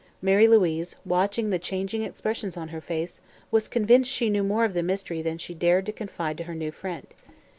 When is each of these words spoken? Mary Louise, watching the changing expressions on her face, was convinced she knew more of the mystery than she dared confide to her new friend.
Mary 0.19 0.47
Louise, 0.47 0.95
watching 1.05 1.51
the 1.51 1.59
changing 1.59 2.01
expressions 2.01 2.57
on 2.57 2.69
her 2.69 2.81
face, 2.81 3.21
was 3.51 3.67
convinced 3.67 4.11
she 4.11 4.31
knew 4.31 4.41
more 4.41 4.65
of 4.65 4.73
the 4.73 4.81
mystery 4.81 5.21
than 5.21 5.37
she 5.37 5.53
dared 5.53 5.95
confide 5.95 6.37
to 6.39 6.45
her 6.45 6.55
new 6.55 6.71
friend. 6.71 7.05